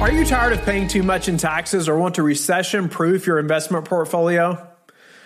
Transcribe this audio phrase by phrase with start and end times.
[0.00, 3.38] Are you tired of paying too much in taxes or want to recession proof your
[3.38, 4.66] investment portfolio?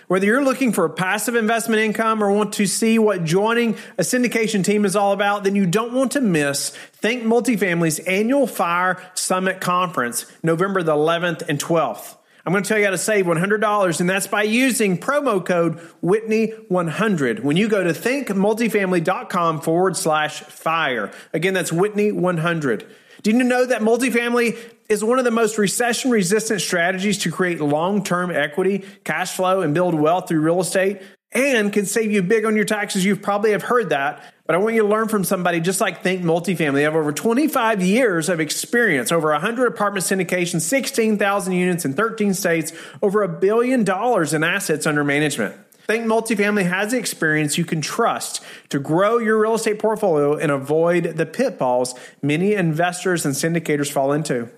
[0.09, 4.65] Whether you're looking for passive investment income or want to see what joining a syndication
[4.65, 9.61] team is all about, then you don't want to miss Think Multifamily's annual Fire Summit
[9.61, 12.17] Conference, November the 11th and 12th.
[12.45, 15.79] I'm going to tell you how to save $100, and that's by using promo code
[16.03, 21.11] Whitney100 when you go to thinkmultifamily.com forward slash fire.
[21.33, 22.85] Again, that's Whitney100.
[23.25, 24.55] Do you know that multifamily
[24.87, 29.61] is one of the most recession resistant strategies to create long term equity, cash flow,
[29.61, 31.01] and build wealth through real estate?
[31.31, 33.03] And can save you big on your taxes.
[33.03, 36.03] You probably have heard that, but I want you to learn from somebody just like
[36.03, 36.73] Think Multifamily.
[36.73, 42.35] They have over 25 years of experience, over 100 apartment syndications, 16,000 units in 13
[42.35, 45.55] states, over a billion dollars in assets under management.
[45.85, 50.51] Think Multifamily has the experience you can trust to grow your real estate portfolio and
[50.51, 54.49] avoid the pitfalls many investors and syndicators fall into.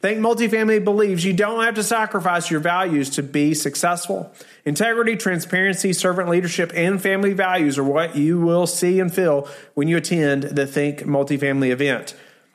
[0.00, 4.34] Think Multifamily believes you don't have to sacrifice your values to be successful.
[4.64, 9.88] Integrity, transparency, servant leadership, and family values are what you will see and feel when
[9.88, 12.14] you attend the Think Multifamily event.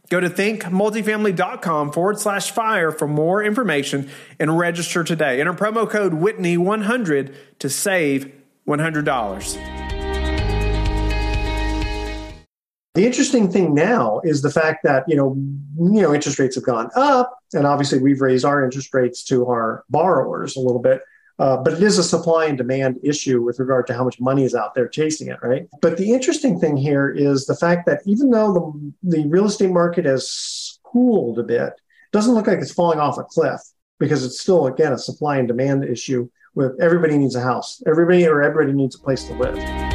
[0.10, 5.40] Go to thinkmultifamily.com forward slash fire for more information and register today.
[5.40, 8.32] Enter promo code Whitney100 to save
[8.68, 9.80] $100.
[12.96, 15.36] The interesting thing now is the fact that you know
[15.78, 19.46] you know interest rates have gone up, and obviously we've raised our interest rates to
[19.46, 21.02] our borrowers a little bit.
[21.40, 24.44] Uh, but it is a supply and demand issue with regard to how much money
[24.44, 25.68] is out there chasing it, right?
[25.82, 29.72] But the interesting thing here is the fact that even though the, the real estate
[29.72, 33.62] market has cooled a bit, it doesn't look like it's falling off a cliff
[34.00, 37.82] because it's still, again, a supply and demand issue with everybody needs a house.
[37.88, 39.89] Everybody or everybody needs a place to live.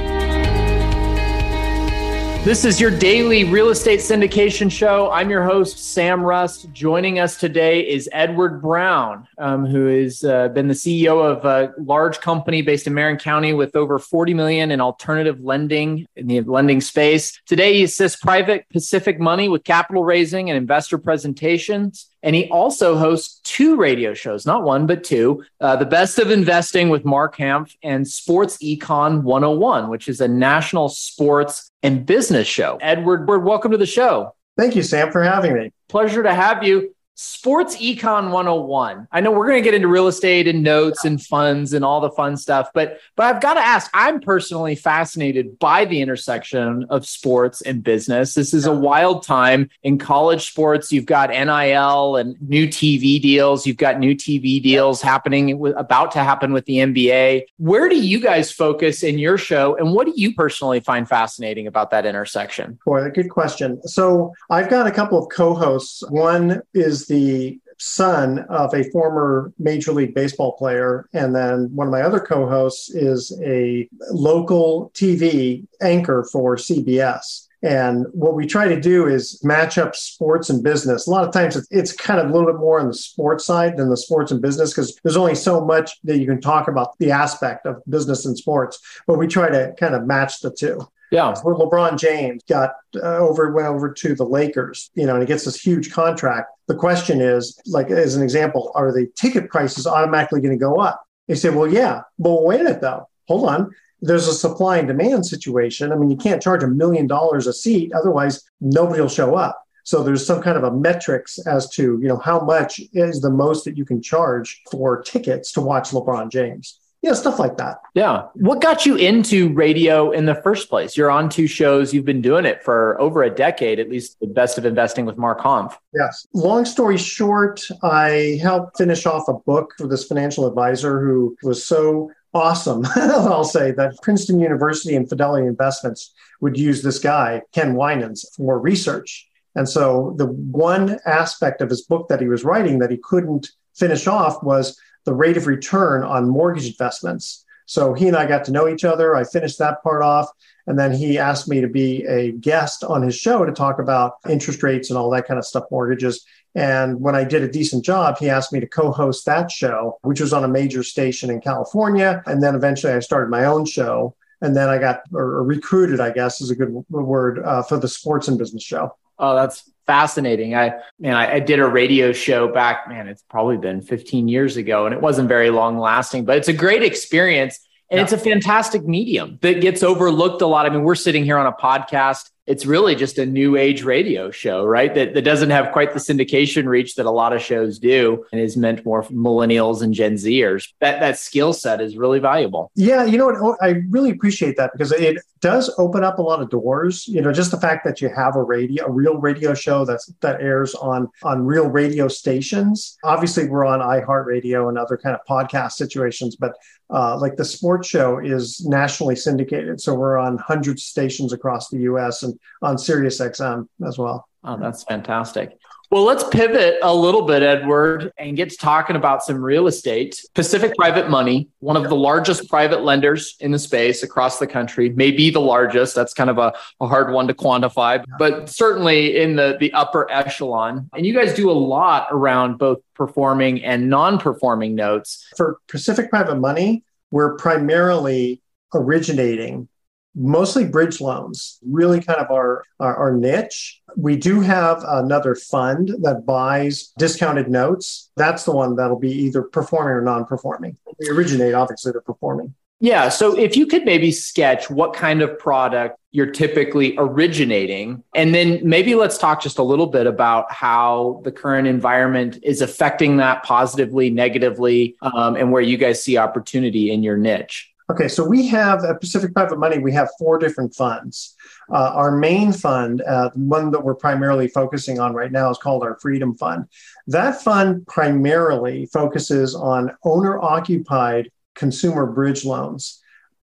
[2.45, 5.11] This is your daily real estate syndication show.
[5.11, 6.71] I'm your host, Sam Rust.
[6.75, 11.73] Joining us today is Edward Brown, um, who has uh, been the CEO of a
[11.79, 16.43] large company based in Marin County with over 40 million in alternative lending in the
[16.43, 17.41] lending space.
[17.47, 22.11] Today, he assists private Pacific money with capital raising and investor presentations.
[22.25, 26.31] And he also hosts two radio shows, not one, but two uh, The Best of
[26.31, 32.49] Investing with Mark Hanf and Sports Econ 101, which is a national sports and business
[32.49, 32.79] show.
[32.81, 34.35] Edward, welcome to the show.
[34.57, 35.71] Thank you, Sam, for having me.
[35.89, 36.95] Pleasure to have you.
[37.17, 39.07] Sports Econ 101.
[39.13, 42.01] I know we're going to get into real estate and notes and funds and all
[42.01, 46.87] the fun stuff, but but I've got to ask, I'm personally fascinated by the intersection
[46.91, 48.35] of sports and business.
[48.35, 50.93] This is a wild time in college sports.
[50.93, 53.65] You've got NIL and new TV deals.
[53.65, 57.43] You've got new TV deals happening about to happen with the NBA.
[57.59, 61.69] Where do you guys focus in your show and what do you personally find fascinating
[61.69, 62.79] about that intersection?
[62.85, 63.81] Boy, good question.
[63.87, 66.03] So, I've got a couple of co-hosts.
[66.09, 71.09] One is the son of a former Major League Baseball player.
[71.13, 77.47] And then one of my other co hosts is a local TV anchor for CBS.
[77.63, 81.07] And what we try to do is match up sports and business.
[81.07, 83.79] A lot of times it's kind of a little bit more on the sports side
[83.79, 86.99] than the sports and business because there's only so much that you can talk about
[86.99, 88.79] the aspect of business and sports.
[89.07, 90.87] But we try to kind of match the two.
[91.15, 91.33] Yeah.
[91.43, 95.29] Where LeBron James got uh, over, went over to the Lakers, you know, and he
[95.29, 96.51] gets this huge contract.
[96.67, 100.81] The question is, like, as an example, are the ticket prices automatically going to go
[100.81, 101.07] up?
[101.29, 102.01] They say, well, yeah.
[102.19, 103.09] But wait a minute, though.
[103.29, 103.71] Hold on.
[104.01, 105.93] There's a supply and demand situation.
[105.93, 107.93] I mean, you can't charge a million dollars a seat.
[107.95, 109.63] Otherwise, nobody will show up.
[109.85, 113.31] So there's some kind of a metrics as to, you know, how much is the
[113.31, 117.79] most that you can charge for tickets to watch LeBron James know, stuff like that.
[117.95, 118.29] Yeah.
[118.35, 120.97] What got you into radio in the first place?
[120.97, 121.93] You're on two shows.
[121.93, 125.19] You've been doing it for over a decade, at least the best of investing with
[125.19, 125.75] Mark Hanf.
[125.95, 126.27] Yes.
[126.33, 131.65] Long story short, I helped finish off a book for this financial advisor who was
[131.65, 137.75] so awesome, I'll say, that Princeton University and Fidelity Investments would use this guy, Ken
[137.75, 139.29] Winans, for research.
[139.55, 143.49] And so the one aspect of his book that he was writing that he couldn't
[143.75, 147.45] finish off was the rate of return on mortgage investments.
[147.67, 149.17] So he and I got to know each other.
[149.17, 150.29] I finished that part off.
[150.67, 154.15] And then he asked me to be a guest on his show to talk about
[154.29, 156.25] interest rates and all that kind of stuff, mortgages.
[156.55, 159.99] And when I did a decent job, he asked me to co host that show,
[160.03, 162.23] which was on a major station in California.
[162.27, 164.15] And then eventually I started my own show.
[164.41, 167.89] And then I got or recruited, I guess is a good word, uh, for the
[167.89, 168.95] sports and business show.
[169.19, 170.55] Oh, that's fascinating.
[170.55, 174.57] I man, I, I, did a radio show back, man, it's probably been 15 years
[174.57, 177.61] ago, and it wasn't very long lasting, but it's a great experience.
[177.91, 178.05] And yeah.
[178.05, 180.67] it's a fantastic medium that gets overlooked a lot.
[180.67, 184.31] I mean, we're sitting here on a podcast it's really just a new age radio
[184.31, 184.95] show, right?
[184.95, 188.41] That, that doesn't have quite the syndication reach that a lot of shows do and
[188.41, 190.69] is meant more for millennials and Gen Zers.
[190.81, 192.71] That that skill set is really valuable.
[192.75, 193.37] Yeah, you know what?
[193.37, 197.09] Oh, I really appreciate that because it does open up a lot of doors.
[197.09, 200.13] You know, just the fact that you have a radio, a real radio show that's
[200.21, 202.99] that airs on on real radio stations.
[203.05, 206.55] Obviously, we're on iHeartRadio and other kind of podcast situations, but
[206.91, 209.81] uh, like the sports show is nationally syndicated.
[209.81, 214.29] So we're on hundreds of stations across the US and on Sirius XM as well.
[214.45, 215.59] Oh, that's fantastic.
[215.91, 220.21] Well, let's pivot a little bit, Edward, and get to talking about some real estate.
[220.35, 224.89] Pacific Private Money, one of the largest private lenders in the space across the country,
[224.89, 225.95] may be the largest.
[225.95, 230.11] That's kind of a, a hard one to quantify, but certainly in the, the upper
[230.11, 230.91] echelon.
[230.95, 235.29] And you guys do a lot around both performing and non performing notes.
[235.37, 238.41] For Pacific Private Money, we're primarily
[238.75, 239.69] originating
[240.15, 243.81] mostly bridge loans, really kind of our, our, our, niche.
[243.97, 248.11] We do have another fund that buys discounted notes.
[248.17, 250.77] That's the one that'll be either performing or non performing.
[250.99, 252.55] We originate, obviously, they're performing.
[252.81, 253.09] Yeah.
[253.09, 258.61] So if you could maybe sketch what kind of product you're typically originating, and then
[258.63, 263.43] maybe let's talk just a little bit about how the current environment is affecting that
[263.43, 267.74] positively, negatively, um, and where you guys see opportunity in your niche.
[267.91, 271.37] Okay, so we have at Pacific Private Money, we have four different funds.
[271.71, 275.83] Uh, our main fund, uh, one that we're primarily focusing on right now, is called
[275.83, 276.65] our Freedom Fund.
[277.09, 283.03] That fund primarily focuses on owner occupied consumer bridge loans,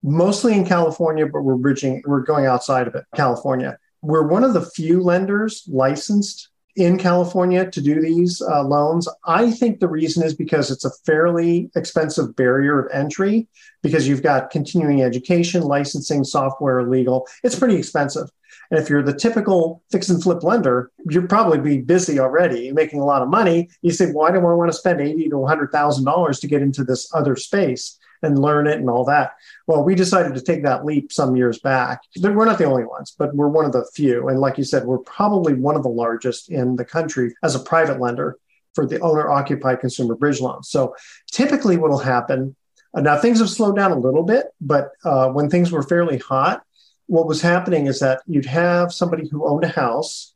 [0.03, 3.79] mostly in California, but we're bridging, we're going outside of it, California.
[4.03, 9.09] We're one of the few lenders licensed in California to do these uh, loans.
[9.27, 13.47] I think the reason is because it's a fairly expensive barrier of entry
[13.83, 17.27] because you've got continuing education, licensing, software, legal.
[17.43, 18.31] It's pretty expensive.
[18.71, 23.01] And if you're the typical fix and flip lender, you'll probably be busy already, making
[23.01, 23.69] a lot of money.
[23.83, 26.63] You say, why do I want to spend eighty to hundred thousand dollars to get
[26.63, 27.99] into this other space?
[28.23, 29.33] and learn it and all that.
[29.67, 32.01] Well, we decided to take that leap some years back.
[32.23, 34.29] We're not the only ones, but we're one of the few.
[34.29, 37.61] And like you said, we're probably one of the largest in the country as a
[37.61, 38.39] private lender
[38.73, 40.71] for the owner occupied consumer bridge loans.
[40.71, 40.97] So
[41.31, 42.57] typically, what will happen
[42.95, 46.19] uh, now, things have slowed down a little bit, but uh, when things were fairly
[46.19, 46.63] hot,
[47.07, 50.35] what was happening is that you'd have somebody who owned a house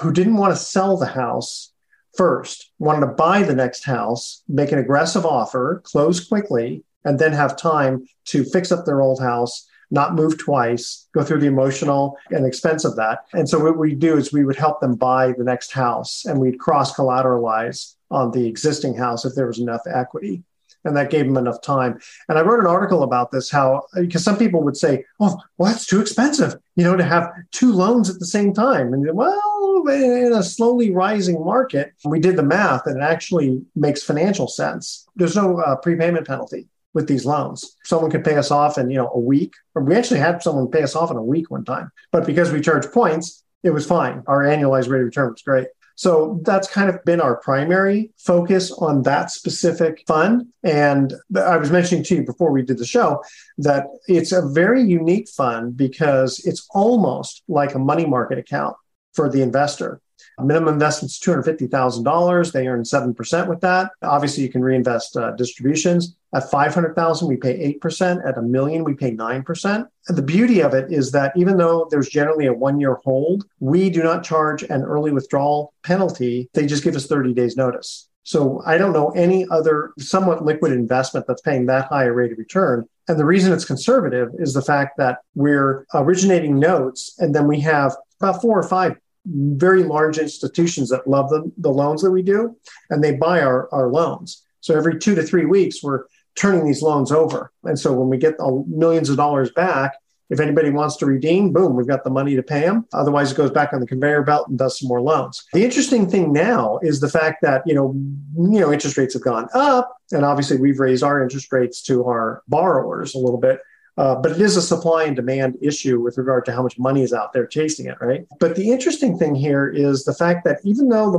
[0.00, 1.72] who didn't want to sell the house
[2.16, 7.32] first, wanted to buy the next house, make an aggressive offer, close quickly, and then
[7.32, 12.16] have time to fix up their old house, not move twice, go through the emotional
[12.30, 13.20] and expense of that.
[13.32, 16.38] And so what we do is we would help them buy the next house and
[16.38, 20.42] we'd cross collateralize on the existing house if there was enough equity.
[20.84, 22.00] And that gave them enough time.
[22.28, 25.70] And I wrote an article about this how, because some people would say, oh, well,
[25.70, 28.94] that's too expensive, you know, to have two loans at the same time.
[28.94, 34.02] And well, in a slowly rising market, we did the math and it actually makes
[34.02, 35.06] financial sense.
[35.16, 37.76] There's no uh, prepayment penalty with these loans.
[37.84, 39.54] Someone could pay us off in, you know, a week.
[39.74, 41.92] Or we actually had someone pay us off in a week one time.
[42.10, 44.22] But because we charge points, it was fine.
[44.26, 45.68] Our annualized rate of return was great.
[46.00, 50.46] So that's kind of been our primary focus on that specific fund.
[50.62, 53.22] And I was mentioning to you before we did the show
[53.58, 58.76] that it's a very unique fund because it's almost like a money market account
[59.12, 60.00] for the investor.
[60.38, 62.52] Minimum investment's $250,000.
[62.52, 63.90] They earn 7% with that.
[64.00, 66.16] Obviously, you can reinvest uh, distributions.
[66.32, 68.26] At 500,000, we pay 8%.
[68.26, 69.86] At a million, we pay 9%.
[70.08, 73.44] And the beauty of it is that even though there's generally a one year hold,
[73.58, 76.48] we do not charge an early withdrawal penalty.
[76.54, 78.08] They just give us 30 days notice.
[78.22, 82.32] So I don't know any other somewhat liquid investment that's paying that high a rate
[82.32, 82.86] of return.
[83.08, 87.58] And the reason it's conservative is the fact that we're originating notes and then we
[87.60, 88.96] have about four or five
[89.26, 92.56] very large institutions that love the, the loans that we do,
[92.88, 94.44] and they buy our, our loans.
[94.60, 96.04] So every two to three weeks, we're
[96.40, 97.52] turning these loans over.
[97.64, 99.94] And so when we get the millions of dollars back,
[100.30, 102.86] if anybody wants to redeem, boom, we've got the money to pay them.
[102.92, 105.44] Otherwise, it goes back on the conveyor belt and does some more loans.
[105.52, 107.92] The interesting thing now is the fact that you know,
[108.36, 112.04] you know, interest rates have gone up, and obviously we've raised our interest rates to
[112.06, 113.60] our borrowers a little bit.
[113.98, 117.02] Uh, but it is a supply and demand issue with regard to how much money
[117.02, 118.24] is out there chasing it, right?
[118.38, 121.10] But the interesting thing here is the fact that even though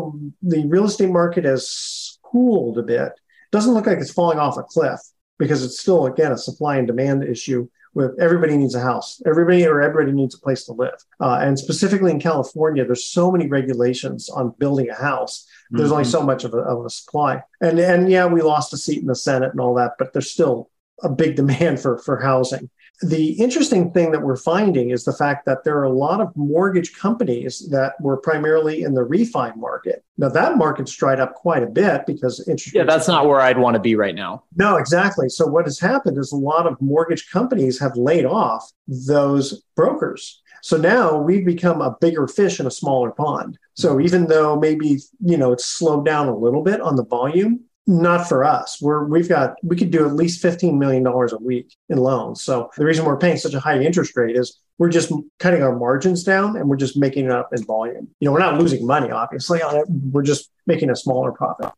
[0.42, 3.21] the, the real estate market has cooled a bit, it
[3.52, 5.00] doesn't look like it's falling off a cliff
[5.38, 9.22] because it's still, again, a supply and demand issue with everybody needs a house.
[9.26, 10.96] Everybody or everybody needs a place to live.
[11.20, 15.46] Uh, and specifically in california there's so many regulations on building a house.
[15.72, 15.94] There's mm-hmm.
[15.94, 17.44] only so much of a, of a supply.
[17.60, 20.32] And and yeah we lost a seat in the senate and all that but there's
[20.32, 20.70] still
[21.04, 22.70] a big demand for for housing.
[23.02, 26.36] the interesting thing that we're finding is the fact that there are a lot of
[26.36, 30.04] mortgage companies that were primarily in the refi market.
[30.18, 32.76] Now that market's dried up quite a bit because interest.
[32.76, 34.44] Yeah, that's not where I'd want to be right now.
[34.56, 35.30] No, exactly.
[35.30, 40.42] So what has happened is a lot of mortgage companies have laid off those brokers.
[40.62, 43.58] So now we've become a bigger fish in a smaller pond.
[43.74, 47.62] So even though maybe you know it's slowed down a little bit on the volume,
[47.92, 48.82] not for us.
[48.82, 52.42] We're we've got we could do at least fifteen million dollars a week in loans.
[52.42, 55.76] So the reason we're paying such a high interest rate is we're just cutting our
[55.76, 58.08] margins down and we're just making it up in volume.
[58.20, 59.86] You know, we're not losing money, obviously, on it.
[59.90, 61.72] We're just making a smaller profit.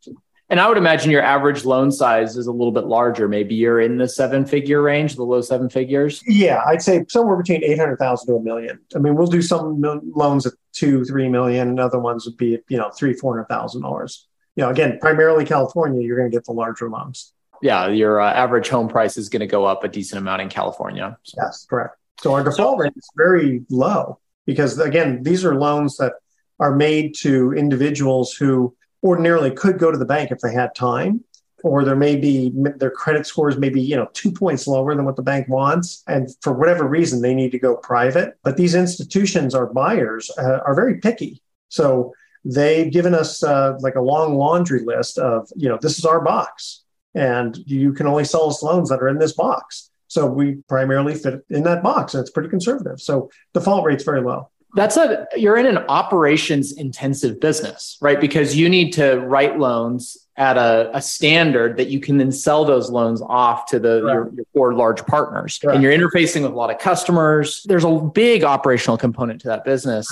[0.50, 3.28] And I would imagine your average loan size is a little bit larger.
[3.28, 6.22] Maybe you're in the seven figure range, the low seven figures.
[6.28, 8.80] Yeah, I'd say somewhere between 800,000 to a million.
[8.96, 9.82] I mean, we'll do some
[10.16, 14.18] loans at two, three million, and other ones would be, you know, three, $400,000
[14.56, 17.34] you know, again, primarily California, you're going to get the larger loans.
[17.62, 20.50] Yeah, your uh, average home price is going to go up a decent amount in
[20.50, 21.18] California.
[21.24, 21.42] So.
[21.42, 21.98] Yes, correct.
[22.20, 26.14] So our default rate is very low because, again, these are loans that
[26.60, 31.24] are made to individuals who ordinarily could go to the bank if they had time
[31.64, 35.06] or there may be their credit scores may be you know two points lower than
[35.06, 38.76] what the bank wants and for whatever reason they need to go private but these
[38.76, 42.14] institutions our buyers uh, are very picky so
[42.46, 46.22] they've given us uh, like a long laundry list of, you know, this is our
[46.22, 46.84] box
[47.16, 49.90] and you can only sell us loans that are in this box.
[50.08, 53.02] So we primarily fit in that box and it's pretty conservative.
[53.02, 54.50] So default rate's very low.
[54.76, 58.20] That's a you're in an operations intensive business, right?
[58.20, 62.66] Because you need to write loans at a, a standard that you can then sell
[62.66, 65.60] those loans off to the your, your four large partners.
[65.62, 67.64] And you're interfacing with a lot of customers.
[67.68, 70.08] There's a big operational component to that business.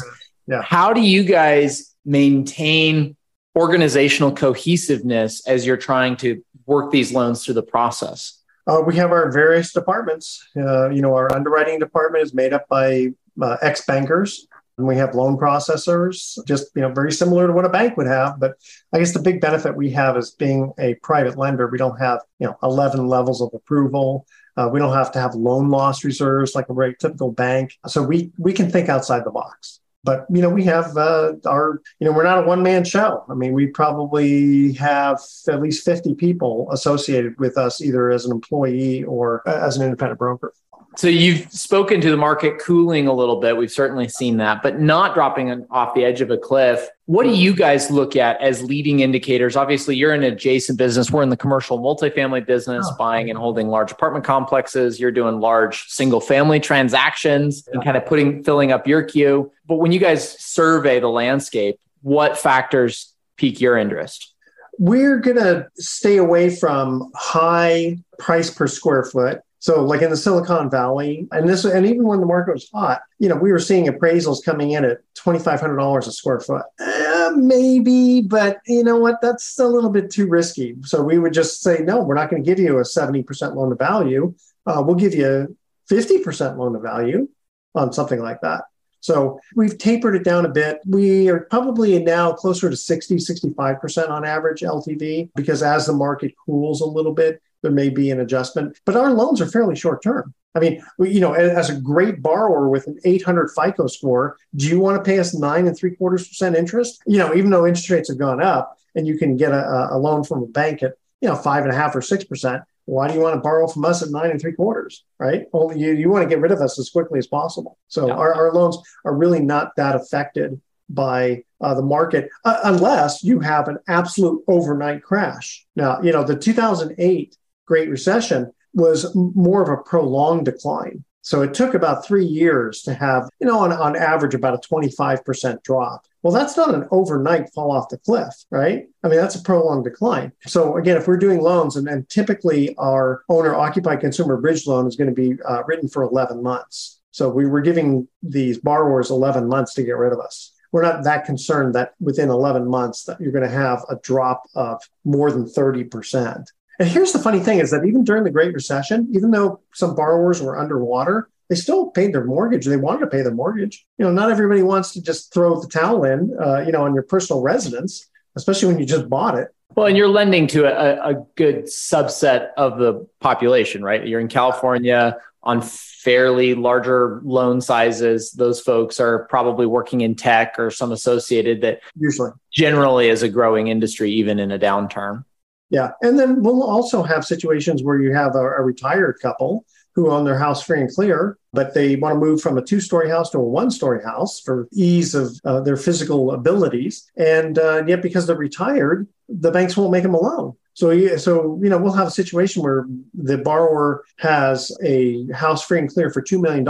[0.46, 0.62] Yeah.
[0.62, 3.16] How do you guys maintain
[3.56, 8.42] organizational cohesiveness as you're trying to work these loans through the process?
[8.68, 10.48] Uh, we have our various departments.
[10.56, 13.10] Uh, you know, our underwriting department is made up by
[13.42, 17.66] uh, ex bankers, and we have loan processors, just you know, very similar to what
[17.66, 18.40] a bank would have.
[18.40, 18.54] But
[18.94, 21.68] I guess the big benefit we have is being a private lender.
[21.68, 24.26] We don't have you know 11 levels of approval.
[24.56, 27.78] Uh, we don't have to have loan loss reserves like a very typical bank.
[27.88, 31.82] So we we can think outside the box but you know we have uh, our
[32.00, 33.24] you know we're not a one man show.
[33.30, 38.32] I mean we probably have at least 50 people associated with us either as an
[38.32, 40.54] employee or uh, as an independent broker
[40.98, 43.56] so you've spoken to the market cooling a little bit.
[43.56, 46.86] We've certainly seen that, but not dropping off the edge of a cliff.
[47.06, 49.56] What do you guys look at as leading indicators?
[49.56, 51.10] Obviously, you're in an adjacent business.
[51.10, 52.96] We're in the commercial multifamily business, oh.
[52.98, 55.00] buying and holding large apartment complexes.
[55.00, 59.52] You're doing large single family transactions and kind of putting filling up your queue.
[59.68, 64.34] But when you guys survey the landscape, what factors pique your interest?
[64.78, 70.18] We're going to stay away from high price per square foot so, like in the
[70.18, 73.60] Silicon Valley, and this, and even when the market was hot, you know, we were
[73.60, 76.66] seeing appraisals coming in at twenty five hundred dollars a square foot.
[76.80, 79.22] Eh, maybe, but you know what?
[79.22, 80.76] That's a little bit too risky.
[80.82, 83.56] So we would just say, no, we're not going to give you a seventy percent
[83.56, 84.34] loan to value.
[84.66, 85.56] Uh, we'll give you
[85.88, 87.30] fifty percent loan to value
[87.76, 88.64] on something like that.
[89.02, 90.80] So we've tapered it down a bit.
[90.88, 96.34] We are probably now closer to 60, 65% on average LTV because as the market
[96.46, 100.04] cools a little bit, there may be an adjustment, but our loans are fairly short
[100.04, 100.34] term.
[100.54, 104.68] I mean, we, you know, as a great borrower with an 800 FICO score, do
[104.68, 107.02] you want to pay us nine and three quarters percent interest?
[107.06, 109.98] You know, even though interest rates have gone up and you can get a, a
[109.98, 113.08] loan from a bank at, you know, five and a half or six percent, why
[113.08, 115.46] do you want to borrow from us at nine and three quarters, right?
[115.54, 117.78] Well, you, you want to get rid of us as quickly as possible.
[117.88, 118.14] So yeah.
[118.16, 123.40] our, our loans are really not that affected by uh, the market uh, unless you
[123.40, 125.66] have an absolute overnight crash.
[125.76, 127.38] Now, you know, the 2008
[127.72, 131.06] Great Recession was more of a prolonged decline.
[131.22, 134.68] So it took about three years to have, you know, on, on average, about a
[134.70, 136.06] 25% drop.
[136.22, 138.90] Well, that's not an overnight fall off the cliff, right?
[139.06, 140.34] I mean, that's a prolonged decline.
[140.48, 144.86] So again, if we're doing loans, and, and typically our owner occupied consumer bridge loan
[144.86, 147.00] is going to be uh, written for 11 months.
[147.12, 150.52] So we were giving these borrowers 11 months to get rid of us.
[150.74, 154.44] We're not that concerned that within 11 months that you're going to have a drop
[154.56, 156.46] of more than 30%.
[156.82, 159.96] And here's the funny thing is that even during the Great Recession, even though some
[159.96, 162.66] borrowers were underwater, they still paid their mortgage.
[162.66, 163.86] They wanted to pay their mortgage.
[164.00, 166.96] You know, not everybody wants to just throw the towel in, uh, you know, on
[166.96, 169.50] your personal residence, especially when you just bought it.
[169.76, 174.04] Well, and you're lending to a, a good subset of the population, right?
[174.08, 178.32] You're in California on fairly larger loan sizes.
[178.32, 183.30] Those folks are probably working in tech or some associated that usually generally is a
[183.30, 185.26] growing industry, even in a downturn.
[185.72, 185.92] Yeah.
[186.02, 190.26] And then we'll also have situations where you have a, a retired couple who own
[190.26, 193.30] their house free and clear, but they want to move from a two story house
[193.32, 197.10] to a one story house for ease of uh, their physical abilities.
[197.18, 200.54] And uh, yet, because they're retired, the banks won't make them a loan.
[200.74, 205.80] So, so you know, we'll have a situation where the borrower has a house free
[205.80, 206.68] and clear for $2 million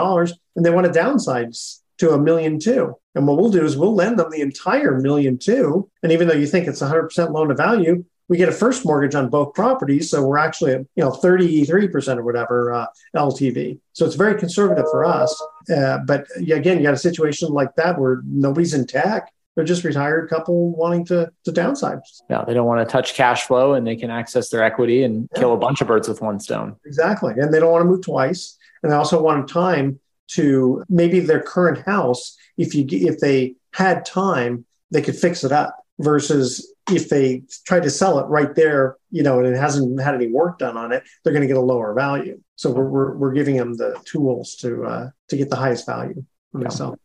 [0.55, 2.95] and they want to downsize to a million two.
[3.13, 5.89] And what we'll do is we'll lend them the entire million two.
[6.01, 9.13] And even though you think it's 100% loan to value, we get a first mortgage
[9.13, 10.09] on both properties.
[10.09, 13.77] So we're actually at, you know, 33% or whatever uh, LTV.
[13.91, 15.37] So it's very conservative for us.
[15.69, 19.33] Uh, but again, you got a situation like that where nobody's in tech.
[19.53, 21.99] They're just retired couple wanting to, to downsize.
[22.29, 25.27] Yeah, they don't want to touch cash flow and they can access their equity and
[25.33, 25.39] yeah.
[25.41, 26.77] kill a bunch of birds with one stone.
[26.85, 27.33] Exactly.
[27.35, 28.57] And they don't want to move twice.
[28.81, 29.99] And they also want time
[30.35, 32.37] to maybe their current house.
[32.57, 37.79] If you if they had time, they could fix it up versus if they try
[37.79, 40.91] to sell it right there, you know, and it hasn't had any work done on
[40.91, 42.39] it, they're going to get a lower value.
[42.55, 46.25] So we're, we're, we're giving them the tools to uh, to get the highest value
[46.53, 46.69] yeah.
[46.69, 46.97] they.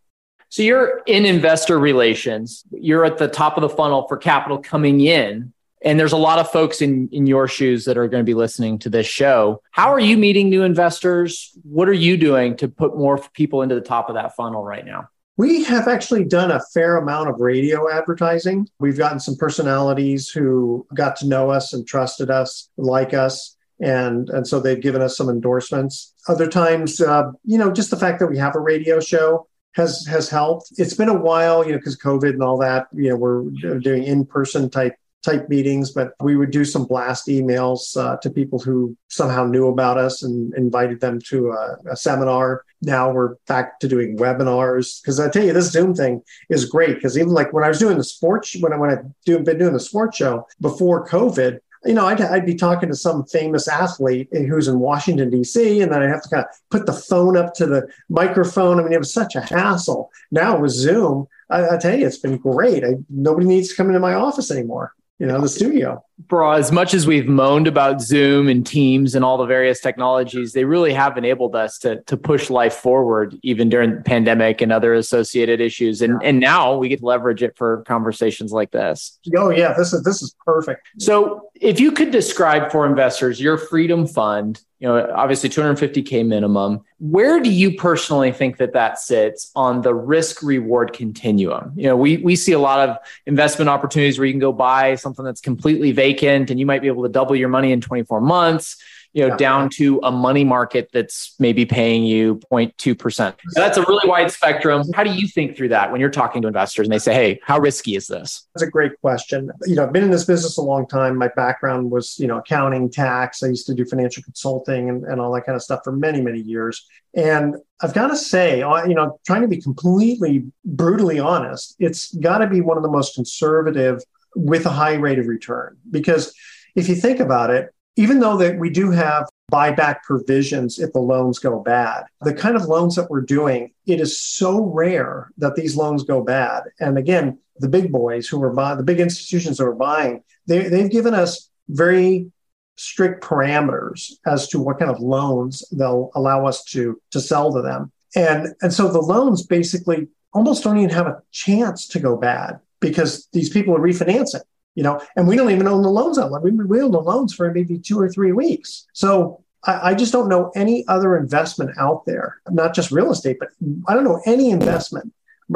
[0.48, 2.64] So you're in investor relations.
[2.70, 5.52] You're at the top of the funnel for capital coming in.
[5.82, 8.34] And there's a lot of folks in, in your shoes that are going to be
[8.34, 9.62] listening to this show.
[9.70, 11.52] How are you meeting new investors?
[11.62, 14.84] What are you doing to put more people into the top of that funnel right
[14.84, 15.08] now?
[15.36, 18.68] We have actually done a fair amount of radio advertising.
[18.80, 23.56] We've gotten some personalities who got to know us and trusted us, like us.
[23.78, 26.14] And, and so they've given us some endorsements.
[26.28, 30.06] Other times, uh, you know, just the fact that we have a radio show has
[30.06, 30.72] has helped.
[30.78, 32.86] It's been a while, you know, because COVID and all that.
[32.94, 33.42] You know, we're
[33.78, 34.94] doing in person type
[35.26, 39.66] type meetings, but we would do some blast emails uh, to people who somehow knew
[39.66, 42.64] about us and invited them to a, a seminar.
[42.80, 46.94] Now we're back to doing webinars because I tell you, this Zoom thing is great
[46.94, 49.58] because even like when I was doing the sports, when I when I do, been
[49.58, 53.68] doing the sports show before COVID, you know, I'd, I'd, be talking to some famous
[53.68, 57.36] athlete who's in Washington, D.C., and then I'd have to kind of put the phone
[57.36, 58.80] up to the microphone.
[58.80, 60.10] I mean, it was such a hassle.
[60.32, 62.82] Now with Zoom, I, I tell you, it's been great.
[62.82, 66.72] I, nobody needs to come into my office anymore you know the studio for as
[66.72, 70.92] much as we've moaned about zoom and teams and all the various technologies they really
[70.92, 75.60] have enabled us to, to push life forward even during the pandemic and other associated
[75.60, 76.00] issues.
[76.00, 79.18] And, and now we get to leverage it for conversations like this.
[79.36, 80.88] Oh yeah this is this is perfect.
[80.98, 86.82] So if you could describe for investors your freedom fund you know obviously 250k minimum
[86.98, 91.72] where do you personally think that that sits on the risk reward continuum?
[91.76, 94.94] You know we we see a lot of investment opportunities where you can go buy
[94.94, 96.05] something that's completely vacant
[96.50, 98.76] and you might be able to double your money in 24 months
[99.16, 99.36] you know, yeah.
[99.38, 103.34] down to a money market that's maybe paying you 0.2%.
[103.54, 104.84] that's a really wide spectrum.
[104.92, 107.40] How do you think through that when you're talking to investors and they say, hey,
[107.42, 108.46] how risky is this?
[108.54, 109.50] That's a great question.
[109.64, 111.16] You know, I've been in this business a long time.
[111.16, 113.42] My background was, you know, accounting, tax.
[113.42, 116.20] I used to do financial consulting and, and all that kind of stuff for many,
[116.20, 116.86] many years.
[117.14, 122.14] And I've got to say, uh, you know, trying to be completely brutally honest, it's
[122.16, 124.02] got to be one of the most conservative
[124.36, 125.76] with a high rate of return.
[125.90, 126.32] Because
[126.76, 131.00] if you think about it, even though that we do have buyback provisions if the
[131.00, 135.56] loans go bad, the kind of loans that we're doing, it is so rare that
[135.56, 136.64] these loans go bad.
[136.78, 140.68] And again, the big boys who are buying, the big institutions that are buying, they,
[140.68, 142.30] they've given us very
[142.76, 147.62] strict parameters as to what kind of loans they'll allow us to, to sell to
[147.62, 147.90] them.
[148.14, 152.60] And, and so the loans basically almost don't even have a chance to go bad
[152.80, 154.42] because these people are refinancing
[154.76, 156.42] you know, and we don't even own the loans out.
[156.42, 158.86] We, we own the loans for maybe two or three weeks.
[158.92, 163.38] So I, I just don't know any other investment out there, not just real estate,
[163.40, 163.48] but
[163.88, 165.12] I don't know any investment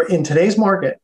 [0.09, 1.00] in today's market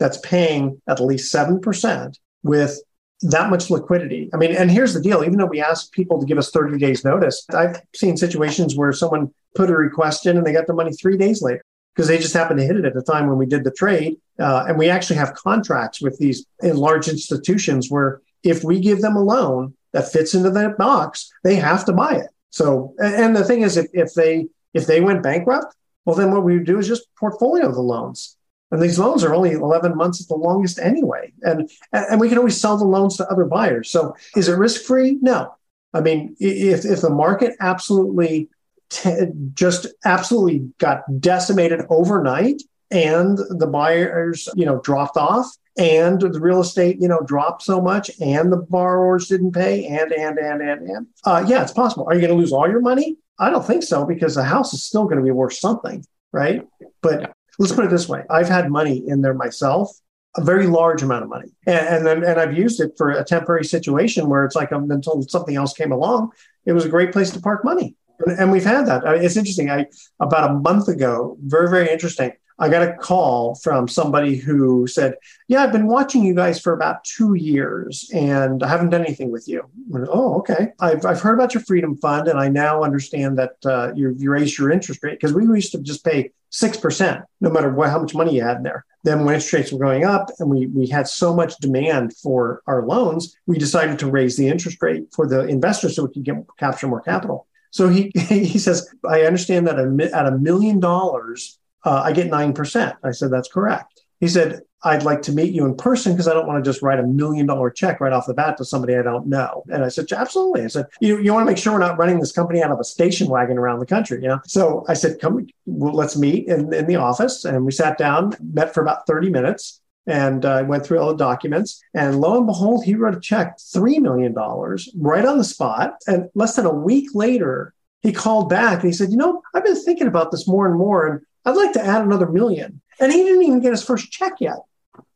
[0.00, 2.78] that's paying at least 7% with
[3.22, 4.30] that much liquidity.
[4.34, 6.78] I mean, and here's the deal even though we ask people to give us 30
[6.78, 10.72] days notice, I've seen situations where someone put a request in and they got the
[10.72, 11.64] money three days later
[12.00, 14.16] because they just happened to hit it at the time when we did the trade.
[14.38, 19.16] Uh, and we actually have contracts with these large institutions where if we give them
[19.16, 22.28] a loan that fits into that box, they have to buy it.
[22.48, 25.74] So, and the thing is, if, if they if they went bankrupt,
[26.06, 28.38] well, then what we would do is just portfolio the loans.
[28.70, 31.34] And these loans are only 11 months at the longest anyway.
[31.42, 33.90] And, and we can always sell the loans to other buyers.
[33.90, 35.18] So is it risk free?
[35.20, 35.54] No.
[35.92, 38.48] I mean, if, if the market absolutely
[38.90, 45.46] t- just absolutely got decimated overnight and the buyers you know dropped off
[45.78, 50.12] and the real estate you know dropped so much and the borrowers didn't pay and
[50.12, 51.06] and and and and.
[51.24, 52.06] Uh, yeah it's possible.
[52.08, 53.16] Are you going to lose all your money?
[53.38, 56.66] I don't think so because the house is still going to be worth something right?
[57.02, 58.24] But let's put it this way.
[58.30, 59.90] I've had money in there myself
[60.36, 61.48] a very large amount of money.
[61.66, 64.88] And, and then and i've used it for a temporary situation where it's like um,
[64.90, 66.30] until something else came along
[66.66, 69.02] it was a great place to park money And we've had that.
[69.04, 69.70] It's interesting.
[69.70, 69.86] I
[70.20, 72.32] about a month ago, very very interesting.
[72.60, 75.14] I got a call from somebody who said,
[75.48, 79.30] Yeah, I've been watching you guys for about two years and I haven't done anything
[79.30, 79.62] with you.
[79.88, 80.68] Went, oh, okay.
[80.78, 84.30] I've, I've heard about your Freedom Fund and I now understand that uh, you, you
[84.30, 88.00] raised your interest rate because we used to just pay 6% no matter what, how
[88.00, 88.84] much money you had in there.
[89.04, 92.62] Then when interest rates were going up and we, we had so much demand for
[92.66, 96.24] our loans, we decided to raise the interest rate for the investors so we could
[96.24, 97.46] get, capture more capital.
[97.70, 102.96] So he, he says, I understand that at a million dollars, uh, I get 9%.
[103.02, 104.02] I said, That's correct.
[104.20, 106.82] He said, I'd like to meet you in person because I don't want to just
[106.82, 109.62] write a million dollar check right off the bat to somebody I don't know.
[109.70, 110.62] And I said, absolutely.
[110.62, 112.80] I said, you, you want to make sure we're not running this company out of
[112.80, 114.40] a station wagon around the country, you know?
[114.46, 117.44] So I said, come, well, let's meet in, in the office.
[117.44, 121.08] And we sat down, met for about 30 minutes and I uh, went through all
[121.08, 121.82] the documents.
[121.94, 125.94] And lo and behold, he wrote a check, $3 million right on the spot.
[126.06, 129.64] And less than a week later, he called back and he said, you know, I've
[129.64, 131.06] been thinking about this more and more.
[131.06, 132.80] And I'd like to add another million.
[132.98, 134.58] And he didn't even get his first check yet.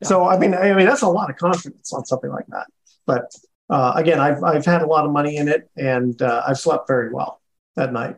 [0.00, 0.08] Yeah.
[0.08, 2.66] So I mean, I mean that's a lot of confidence on something like that.
[3.06, 3.34] But
[3.68, 6.86] uh, again, I've I've had a lot of money in it, and uh, I've slept
[6.86, 7.40] very well
[7.76, 8.16] that night.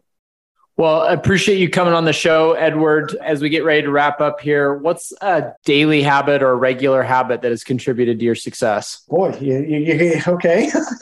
[0.79, 3.17] Well, I appreciate you coming on the show, Edward.
[3.23, 7.03] As we get ready to wrap up here, what's a daily habit or a regular
[7.03, 9.03] habit that has contributed to your success?
[9.09, 10.71] Boy, you, you, you okay.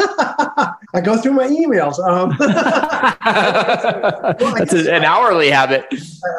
[0.94, 1.98] I go through my emails.
[1.98, 5.87] Um, well, That's an hourly habit.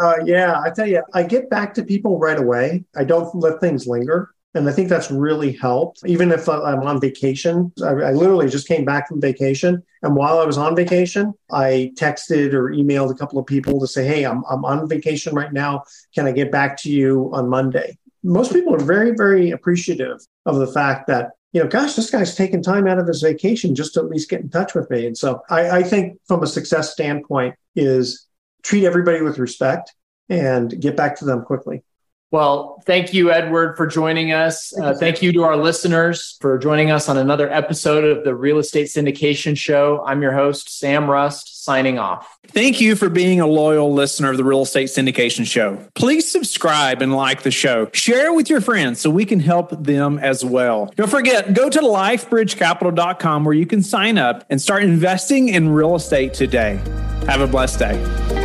[0.01, 2.85] Uh, yeah, I tell you, I get back to people right away.
[2.95, 4.29] I don't let things linger.
[4.53, 6.01] And I think that's really helped.
[6.05, 9.83] Even if I'm on vacation, I, I, literally just came back from vacation.
[10.05, 13.87] And while I was on vacation, I texted or emailed a couple of people to
[13.87, 15.83] say, hey, I'm, I'm on vacation right now.
[16.13, 17.97] Can I get back to you on Monday?
[18.23, 22.35] Most people are very, very appreciative of the fact that, you know, gosh, this guy's
[22.35, 25.07] taking time out of his vacation just to at least get in touch with me.
[25.07, 28.27] And so I, I think from a success standpoint is
[28.61, 29.91] treat everybody with respect
[30.29, 31.83] and get back to them quickly.
[32.31, 34.73] Well, thank you, Edward, for joining us.
[34.75, 38.23] Thank, uh, you, thank you to our listeners for joining us on another episode of
[38.23, 40.03] the Real Estate Syndication Show.
[40.05, 42.37] I'm your host, Sam Rust, signing off.
[42.47, 45.77] Thank you for being a loyal listener of the Real Estate Syndication Show.
[45.93, 47.89] Please subscribe and like the show.
[47.93, 50.91] Share it with your friends so we can help them as well.
[50.95, 55.95] Don't forget, go to lifebridgecapital.com where you can sign up and start investing in real
[55.95, 56.81] estate today.
[57.27, 58.44] Have a blessed day.